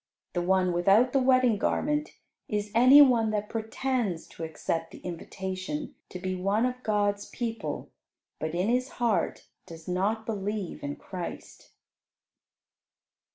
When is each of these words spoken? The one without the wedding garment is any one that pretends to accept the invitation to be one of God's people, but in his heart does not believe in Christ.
The 0.33 0.41
one 0.41 0.73
without 0.73 1.13
the 1.13 1.21
wedding 1.21 1.59
garment 1.59 2.15
is 2.49 2.71
any 2.73 3.03
one 3.03 3.29
that 3.29 3.49
pretends 3.49 4.25
to 4.29 4.43
accept 4.43 4.89
the 4.89 4.97
invitation 5.01 5.93
to 6.09 6.17
be 6.17 6.33
one 6.33 6.65
of 6.65 6.81
God's 6.81 7.27
people, 7.29 7.91
but 8.39 8.55
in 8.55 8.67
his 8.67 8.93
heart 8.97 9.45
does 9.67 9.87
not 9.87 10.25
believe 10.25 10.81
in 10.81 10.95
Christ. 10.95 11.73